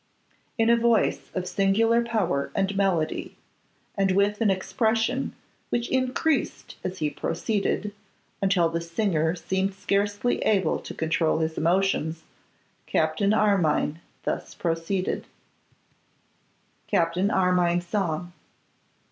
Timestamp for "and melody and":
2.55-4.09